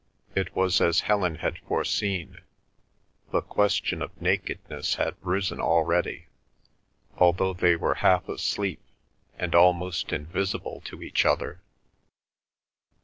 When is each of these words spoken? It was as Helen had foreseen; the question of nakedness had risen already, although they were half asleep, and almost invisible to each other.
It 0.33 0.55
was 0.55 0.81
as 0.81 1.01
Helen 1.01 1.35
had 1.35 1.59
foreseen; 1.59 2.41
the 3.31 3.41
question 3.43 4.01
of 4.01 4.19
nakedness 4.19 4.95
had 4.95 5.13
risen 5.21 5.59
already, 5.61 6.25
although 7.17 7.53
they 7.53 7.75
were 7.75 7.93
half 8.01 8.27
asleep, 8.27 8.81
and 9.37 9.53
almost 9.53 10.11
invisible 10.11 10.81
to 10.85 11.03
each 11.03 11.23
other. 11.23 11.61